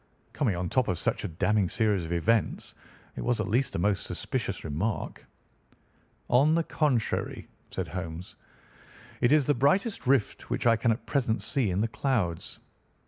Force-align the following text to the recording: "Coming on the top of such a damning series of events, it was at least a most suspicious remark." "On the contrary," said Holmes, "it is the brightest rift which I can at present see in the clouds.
"Coming 0.33 0.55
on 0.55 0.65
the 0.65 0.73
top 0.73 0.87
of 0.87 0.97
such 0.97 1.23
a 1.23 1.27
damning 1.27 1.69
series 1.69 2.05
of 2.05 2.11
events, 2.11 2.73
it 3.15 3.21
was 3.23 3.39
at 3.39 3.47
least 3.47 3.75
a 3.75 3.77
most 3.77 4.03
suspicious 4.07 4.63
remark." 4.63 5.23
"On 6.27 6.55
the 6.55 6.63
contrary," 6.63 7.47
said 7.69 7.87
Holmes, 7.89 8.35
"it 9.21 9.31
is 9.31 9.45
the 9.45 9.53
brightest 9.53 10.07
rift 10.07 10.49
which 10.49 10.65
I 10.65 10.75
can 10.75 10.91
at 10.91 11.05
present 11.05 11.43
see 11.43 11.69
in 11.69 11.81
the 11.81 11.87
clouds. 11.87 12.57